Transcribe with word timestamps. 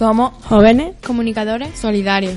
Somos 0.00 0.32
jóvenes, 0.44 0.94
comunicadores, 1.06 1.78
solidarios. 1.78 2.32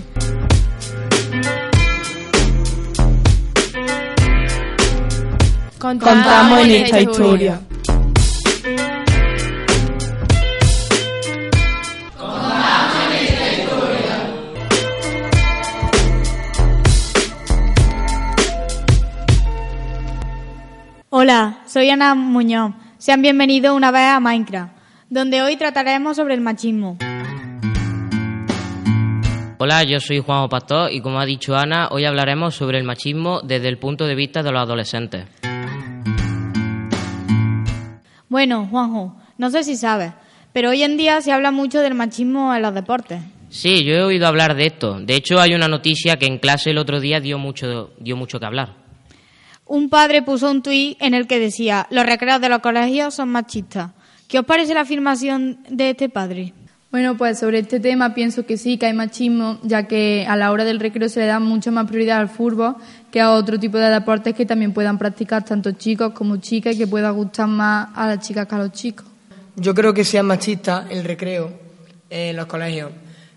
Contamos 5.80 6.60
en 6.60 6.72
esta 6.72 7.00
historia. 7.00 7.62
Hola, 21.10 21.60
soy 21.66 21.90
Ana 21.90 22.14
Muñoz. 22.14 22.74
Sean 22.98 23.22
bienvenidos 23.22 23.74
una 23.74 23.92
vez 23.92 24.10
a 24.10 24.20
Minecraft, 24.20 24.74
donde 25.10 25.42
hoy 25.42 25.56
trataremos 25.56 26.18
sobre 26.18 26.34
el 26.34 26.42
machismo. 26.42 26.98
Hola, 29.66 29.82
yo 29.86 30.02
soy 30.02 30.20
Juan 30.20 30.50
Pastor 30.50 30.92
y 30.92 31.00
como 31.00 31.22
ha 31.22 31.26
dicho 31.26 31.56
Ana, 31.56 31.88
hoy 31.92 32.04
hablaremos 32.04 32.54
sobre 32.54 32.80
el 32.80 32.84
machismo 32.84 33.40
desde 33.40 33.70
el 33.70 33.78
punto 33.78 34.06
de 34.06 34.14
vista 34.14 34.44
de 34.44 34.52
los 34.52 34.62
adolescentes. 34.62 35.26
Bueno, 38.28 38.68
Juanjo, 38.70 39.16
no 39.38 39.50
sé 39.50 39.64
si 39.64 39.78
sabes, 39.78 40.12
pero 40.52 40.72
hoy 40.72 40.84
en 40.84 40.98
día 40.98 41.22
se 41.22 41.32
habla 41.32 41.52
mucho 41.52 41.80
del 41.80 41.94
machismo 41.94 42.54
en 42.54 42.62
los 42.62 42.74
deportes. 42.74 43.22
Sí, 43.48 43.86
yo 43.86 43.94
he 43.94 44.04
oído 44.04 44.28
hablar 44.28 44.54
de 44.56 44.66
esto. 44.66 45.00
De 45.00 45.16
hecho, 45.16 45.40
hay 45.40 45.54
una 45.54 45.70
noticia 45.70 46.18
que 46.18 46.26
en 46.26 46.40
clase 46.40 46.72
el 46.72 46.78
otro 46.78 47.00
día 47.00 47.22
dio 47.22 47.38
mucho, 47.38 47.92
dio 48.02 48.18
mucho 48.18 48.42
que 48.42 48.46
hablar. 48.46 48.76
Un 49.66 49.90
padre 49.90 50.24
puso 50.24 50.52
un 50.52 50.62
tuit 50.62 51.02
en 51.02 51.14
el 51.14 51.26
que 51.26 51.40
decía, 51.40 51.88
los 51.90 52.06
recreos 52.06 52.42
de 52.42 52.50
los 52.50 52.60
colegios 52.60 53.14
son 53.14 53.30
machistas. 53.30 53.92
¿Qué 54.28 54.40
os 54.40 54.46
parece 54.46 54.74
la 54.74 54.82
afirmación 54.82 55.60
de 55.70 55.92
este 55.92 56.10
padre? 56.10 56.54
Bueno, 56.94 57.18
pues 57.18 57.40
sobre 57.40 57.58
este 57.58 57.80
tema 57.80 58.14
pienso 58.14 58.46
que 58.46 58.56
sí, 58.56 58.78
que 58.78 58.86
hay 58.86 58.94
machismo, 58.94 59.58
ya 59.64 59.88
que 59.88 60.28
a 60.30 60.36
la 60.36 60.52
hora 60.52 60.64
del 60.64 60.80
recreo 60.80 61.10
se 61.10 61.22
le 61.22 61.26
da 61.26 61.40
mucha 61.40 61.72
más 61.72 61.88
prioridad 61.88 62.20
al 62.20 62.30
fútbol 62.30 62.76
que 63.12 63.20
a 63.20 63.32
otro 63.32 63.60
tipo 63.60 63.80
de 63.80 63.90
deportes 63.90 64.36
que 64.36 64.46
también 64.46 64.74
puedan 64.74 65.00
practicar 65.00 65.44
tanto 65.44 65.72
chicos 65.72 66.14
como 66.14 66.38
chicas 66.38 66.76
y 66.76 66.78
que 66.78 66.86
pueda 66.86 67.10
gustar 67.10 67.48
más 67.48 67.90
a 67.96 68.06
las 68.06 68.20
chicas 68.20 68.46
que 68.46 68.54
a 68.54 68.58
los 68.60 68.74
chicos. 68.74 69.08
Yo 69.56 69.74
creo 69.74 69.92
que 69.92 70.06
sea 70.06 70.22
machista 70.22 70.86
el 70.88 71.04
recreo 71.04 71.50
en 72.12 72.36
los 72.36 72.46
colegios, 72.46 72.92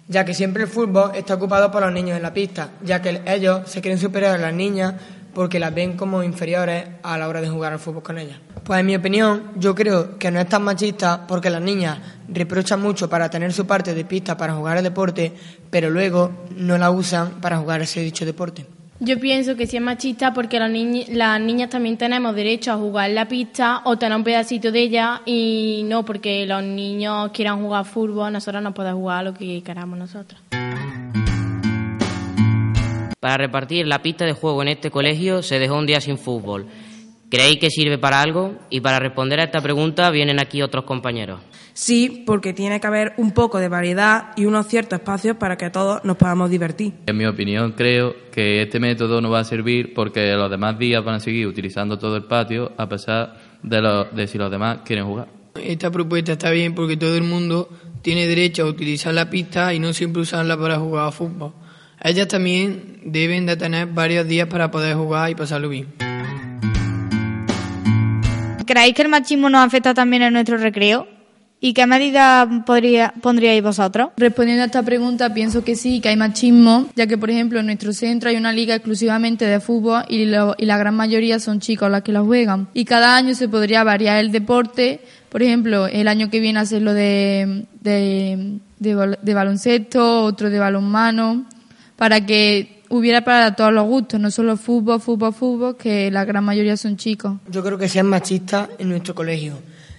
ya 0.06 0.22
que 0.22 0.34
siempre 0.34 0.64
el 0.64 0.68
fútbol 0.68 1.12
está 1.14 1.32
ocupado 1.32 1.70
por 1.70 1.80
los 1.80 1.94
niños 1.94 2.18
en 2.18 2.24
la 2.24 2.34
pista, 2.34 2.72
ya 2.84 3.00
que 3.00 3.22
ellos 3.24 3.62
se 3.70 3.80
quieren 3.80 3.98
superar 3.98 4.34
a 4.34 4.38
las 4.38 4.52
niñas 4.52 4.96
porque 5.36 5.60
las 5.60 5.74
ven 5.74 5.98
como 5.98 6.22
inferiores 6.22 6.86
a 7.02 7.18
la 7.18 7.28
hora 7.28 7.42
de 7.42 7.50
jugar 7.50 7.70
al 7.74 7.78
fútbol 7.78 8.02
con 8.02 8.16
ellas. 8.16 8.38
Pues 8.64 8.80
en 8.80 8.86
mi 8.86 8.96
opinión, 8.96 9.50
yo 9.56 9.74
creo 9.74 10.16
que 10.16 10.30
no 10.30 10.40
es 10.40 10.48
tan 10.48 10.62
machista 10.62 11.26
porque 11.26 11.50
las 11.50 11.60
niñas 11.60 11.98
reprochan 12.26 12.80
mucho 12.80 13.10
para 13.10 13.28
tener 13.28 13.52
su 13.52 13.66
parte 13.66 13.92
de 13.92 14.06
pista 14.06 14.38
para 14.38 14.54
jugar 14.54 14.78
al 14.78 14.82
deporte, 14.82 15.34
pero 15.68 15.90
luego 15.90 16.32
no 16.56 16.78
la 16.78 16.90
usan 16.90 17.32
para 17.42 17.58
jugar 17.58 17.82
ese 17.82 18.00
dicho 18.00 18.24
deporte. 18.24 18.64
Yo 18.98 19.20
pienso 19.20 19.56
que 19.56 19.66
sí 19.66 19.76
es 19.76 19.82
machista 19.82 20.32
porque 20.32 20.58
las, 20.58 20.70
las 21.10 21.38
niñas 21.38 21.68
también 21.68 21.98
tenemos 21.98 22.34
derecho 22.34 22.72
a 22.72 22.76
jugar 22.76 23.10
en 23.10 23.16
la 23.16 23.28
pista 23.28 23.82
o 23.84 23.98
tener 23.98 24.16
un 24.16 24.24
pedacito 24.24 24.72
de 24.72 24.80
ella 24.80 25.20
y 25.26 25.82
no 25.84 26.02
porque 26.06 26.46
los 26.46 26.62
niños 26.62 27.30
quieran 27.32 27.60
jugar 27.60 27.84
fútbol, 27.84 28.32
nosotros 28.32 28.62
no 28.62 28.72
podemos 28.72 29.00
jugar 29.00 29.24
lo 29.24 29.34
que 29.34 29.62
queramos 29.62 29.98
nosotros. 29.98 30.40
Para 33.26 33.38
repartir 33.38 33.88
la 33.88 34.02
pista 34.02 34.24
de 34.24 34.34
juego 34.34 34.62
en 34.62 34.68
este 34.68 34.88
colegio 34.88 35.42
se 35.42 35.58
dejó 35.58 35.74
un 35.74 35.84
día 35.84 36.00
sin 36.00 36.16
fútbol. 36.16 36.68
¿Creéis 37.28 37.58
que 37.58 37.70
sirve 37.70 37.98
para 37.98 38.20
algo? 38.20 38.54
Y 38.70 38.80
para 38.80 39.00
responder 39.00 39.40
a 39.40 39.42
esta 39.42 39.60
pregunta 39.60 40.10
vienen 40.10 40.38
aquí 40.38 40.62
otros 40.62 40.84
compañeros. 40.84 41.40
Sí, 41.72 42.22
porque 42.24 42.52
tiene 42.52 42.78
que 42.78 42.86
haber 42.86 43.14
un 43.16 43.32
poco 43.32 43.58
de 43.58 43.68
variedad 43.68 44.28
y 44.36 44.44
unos 44.44 44.68
ciertos 44.68 45.00
espacios 45.00 45.36
para 45.38 45.56
que 45.56 45.70
todos 45.70 46.04
nos 46.04 46.16
podamos 46.16 46.50
divertir. 46.50 46.92
En 47.04 47.16
mi 47.16 47.26
opinión, 47.26 47.72
creo 47.72 48.14
que 48.30 48.62
este 48.62 48.78
método 48.78 49.20
no 49.20 49.28
va 49.28 49.40
a 49.40 49.44
servir 49.44 49.92
porque 49.92 50.34
los 50.34 50.48
demás 50.48 50.78
días 50.78 51.04
van 51.04 51.16
a 51.16 51.18
seguir 51.18 51.48
utilizando 51.48 51.98
todo 51.98 52.14
el 52.14 52.26
patio 52.26 52.74
a 52.76 52.88
pesar 52.88 53.36
de, 53.60 53.80
lo, 53.80 54.04
de 54.04 54.28
si 54.28 54.38
los 54.38 54.52
demás 54.52 54.82
quieren 54.84 55.04
jugar. 55.04 55.26
Esta 55.56 55.90
propuesta 55.90 56.30
está 56.30 56.52
bien 56.52 56.76
porque 56.76 56.96
todo 56.96 57.16
el 57.16 57.24
mundo 57.24 57.70
tiene 58.02 58.28
derecho 58.28 58.62
a 58.62 58.66
utilizar 58.66 59.12
la 59.12 59.28
pista 59.28 59.74
y 59.74 59.80
no 59.80 59.92
siempre 59.92 60.22
usarla 60.22 60.56
para 60.56 60.78
jugar 60.78 61.08
a 61.08 61.10
fútbol. 61.10 61.65
Ellas 62.02 62.28
también 62.28 63.00
deben 63.04 63.46
de 63.46 63.56
tener 63.56 63.86
varios 63.86 64.28
días 64.28 64.48
para 64.48 64.70
poder 64.70 64.96
jugar 64.96 65.30
y 65.30 65.34
pasarlo 65.34 65.68
bien. 65.68 65.86
¿Creéis 68.66 68.94
que 68.94 69.02
el 69.02 69.08
machismo 69.08 69.48
nos 69.48 69.64
afecta 69.64 69.94
también 69.94 70.22
en 70.22 70.32
nuestro 70.32 70.58
recreo? 70.58 71.06
¿Y 71.58 71.72
qué 71.72 71.86
medidas 71.86 72.46
podría, 72.66 73.14
pondríais 73.22 73.62
vosotros? 73.62 74.10
Respondiendo 74.16 74.62
a 74.62 74.66
esta 74.66 74.82
pregunta, 74.82 75.32
pienso 75.32 75.64
que 75.64 75.74
sí, 75.74 76.00
que 76.00 76.10
hay 76.10 76.16
machismo, 76.16 76.86
ya 76.94 77.06
que, 77.06 77.16
por 77.16 77.30
ejemplo, 77.30 77.60
en 77.60 77.66
nuestro 77.66 77.92
centro 77.94 78.28
hay 78.28 78.36
una 78.36 78.52
liga 78.52 78.74
exclusivamente 78.74 79.46
de 79.46 79.58
fútbol 79.60 80.04
y, 80.08 80.26
lo, 80.26 80.54
y 80.58 80.66
la 80.66 80.76
gran 80.76 80.94
mayoría 80.94 81.40
son 81.40 81.60
chicos 81.60 81.90
las 81.90 82.02
que 82.02 82.12
la 82.12 82.20
juegan. 82.20 82.68
Y 82.74 82.84
cada 82.84 83.16
año 83.16 83.34
se 83.34 83.48
podría 83.48 83.84
variar 83.84 84.18
el 84.18 84.32
deporte, 84.32 85.00
por 85.30 85.42
ejemplo, 85.42 85.86
el 85.86 86.08
año 86.08 86.28
que 86.28 86.40
viene 86.40 86.58
hacerlo 86.60 86.92
de, 86.92 87.64
de, 87.80 88.58
de, 88.78 89.16
de 89.22 89.34
baloncesto, 89.34 90.24
otro 90.24 90.50
de 90.50 90.58
balonmano, 90.58 91.46
para 91.96 92.24
que 92.24 92.82
hubiera 92.88 93.22
para 93.22 93.54
todos 93.56 93.72
los 93.72 93.86
gustos, 93.86 94.20
no 94.20 94.30
solo 94.30 94.56
fútbol, 94.56 95.00
fútbol, 95.00 95.32
fútbol, 95.32 95.76
que 95.76 96.10
la 96.10 96.24
gran 96.24 96.44
mayoría 96.44 96.76
son 96.76 96.96
chicos. 96.96 97.34
Yo 97.50 97.62
creo 97.62 97.78
que 97.78 97.88
sean 97.88 98.06
machistas 98.06 98.68
en 98.78 98.88
nuestro 98.88 99.14
colegio, 99.14 99.54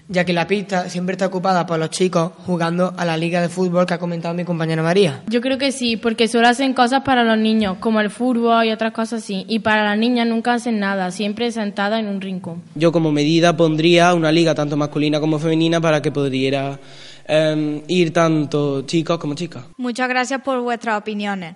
ya 0.07 0.23
que 0.23 0.31
la 0.31 0.47
pista 0.47 0.89
siempre 0.89 1.13
está 1.13 1.27
ocupada 1.27 1.65
por 1.65 1.79
los 1.79 1.89
chicos 1.89 2.31
jugando 2.45 2.93
a 2.95 3.03
la 3.03 3.17
liga 3.17 3.41
de 3.41 3.49
fútbol 3.49 3.85
que 3.85 3.95
ha 3.95 3.99
comentado 3.99 4.33
mi 4.33 4.45
compañera 4.45 4.81
María. 4.81 5.23
Yo 5.27 5.41
creo 5.41 5.57
que 5.57 5.71
sí, 5.71 5.97
porque 5.97 6.27
solo 6.27 6.47
hacen 6.47 6.73
cosas 6.73 7.03
para 7.03 7.23
los 7.23 7.37
niños, 7.37 7.77
como 7.79 7.99
el 7.99 8.09
fútbol 8.09 8.65
y 8.65 8.71
otras 8.71 8.93
cosas 8.93 9.23
así, 9.23 9.45
y 9.49 9.59
para 9.59 9.83
las 9.83 9.97
niñas 9.97 10.27
nunca 10.27 10.53
hacen 10.53 10.79
nada, 10.79 11.11
siempre 11.11 11.51
sentada 11.51 11.99
en 11.99 12.07
un 12.07 12.21
rincón. 12.21 12.61
Yo 12.75 12.91
como 12.91 13.11
medida 13.11 13.57
pondría 13.57 14.13
una 14.13 14.31
liga 14.31 14.55
tanto 14.55 14.77
masculina 14.77 15.19
como 15.19 15.39
femenina 15.39 15.81
para 15.81 16.01
que 16.01 16.11
pudiera 16.11 16.79
eh, 17.27 17.83
ir 17.87 18.13
tanto 18.13 18.83
chicos 18.83 19.17
como 19.17 19.33
chicas. 19.33 19.65
Muchas 19.77 20.07
gracias 20.07 20.41
por 20.41 20.61
vuestras 20.61 20.97
opiniones. 20.97 21.55